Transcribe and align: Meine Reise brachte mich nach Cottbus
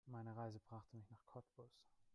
Meine 0.07 0.35
Reise 0.35 0.59
brachte 0.59 0.97
mich 0.97 1.11
nach 1.11 1.23
Cottbus 1.27 1.71